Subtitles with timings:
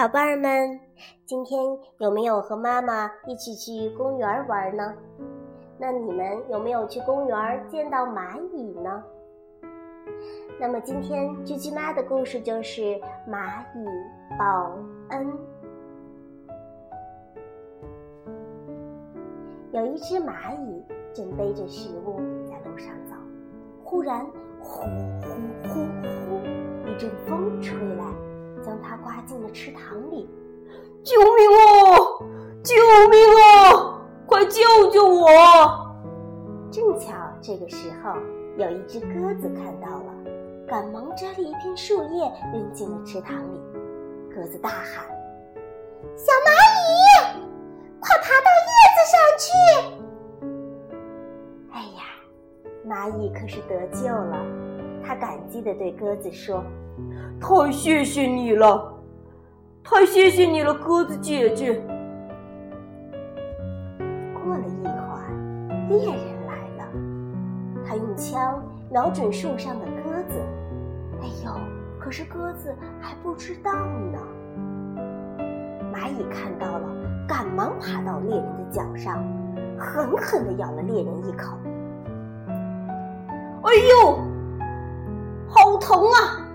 [0.00, 0.80] 宝贝儿们，
[1.26, 1.60] 今天
[1.98, 4.94] 有没有和妈妈一起去公园玩呢？
[5.76, 9.04] 那你们有没有去公园见到蚂蚁呢？
[10.58, 12.80] 那么今天啾啾妈的故事就是
[13.28, 13.84] 蚂蚁
[14.38, 14.74] 报
[15.10, 15.38] 恩。
[19.72, 20.82] 有一只蚂蚁
[21.12, 23.14] 正背着食物在路上走，
[23.84, 24.24] 忽然
[24.62, 24.80] 呼
[25.20, 25.28] 呼
[25.68, 26.19] 呼呼，
[29.40, 30.28] 进了池塘里，
[31.02, 32.22] 救命哦！
[32.62, 32.74] 救
[33.08, 33.18] 命
[33.72, 34.02] 哦！
[34.26, 35.26] 快救救我！
[36.70, 38.12] 正巧这个时候，
[38.58, 40.12] 有一只鸽子看到了，
[40.68, 43.60] 赶忙摘了一片树叶扔进了池塘里。
[44.34, 45.06] 鸽子大喊
[46.14, 46.52] ：“小蚂
[46.84, 47.40] 蚁，
[47.98, 49.48] 快爬到叶子上去！”
[51.72, 52.02] 哎呀，
[52.86, 54.36] 蚂蚁可是得救了，
[55.02, 56.62] 它感激地对鸽子说。
[57.40, 58.99] 太谢谢你了，
[59.82, 61.72] 太谢谢你了，鸽子姐姐。
[64.34, 65.26] 过了一会儿，
[65.88, 66.84] 猎人来了，
[67.84, 70.40] 他用枪瞄准树上的鸽子。
[71.20, 71.52] 哎呦，
[71.98, 74.18] 可是鸽子还不知道呢。
[75.92, 76.88] 蚂蚁看到了，
[77.26, 79.22] 赶忙爬到猎人的脚上，
[79.76, 81.56] 狠狠地咬了猎人一口。
[83.62, 84.18] 哎呦，
[85.48, 86.46] 好疼啊！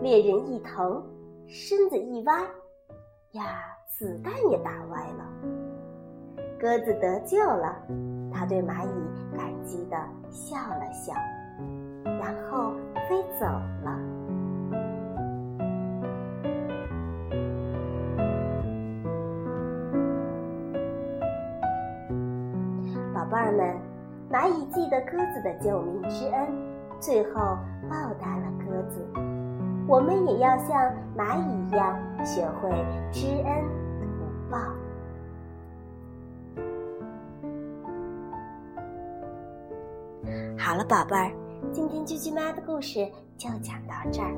[0.00, 1.02] 猎人一疼，
[1.52, 2.32] 身子一歪，
[3.32, 3.42] 呀，
[3.88, 5.26] 子弹也打歪了。
[6.60, 7.74] 鸽子得救了，
[8.32, 9.96] 他对蚂蚁感激的
[10.30, 11.12] 笑了笑，
[12.04, 12.72] 然后
[13.08, 13.46] 飞走
[13.82, 13.98] 了。
[23.12, 23.76] 宝贝儿们，
[24.30, 26.46] 蚂蚁记得鸽子的救命之恩，
[27.00, 27.40] 最后
[27.88, 28.49] 报答了。
[29.90, 32.70] 我们也要像蚂蚁一样，学会
[33.10, 33.64] 知恩
[33.98, 34.08] 图
[34.48, 34.56] 报。
[40.56, 41.32] 好了，宝贝儿，
[41.72, 43.04] 今天啾啾妈的故事
[43.36, 44.30] 就讲到这儿。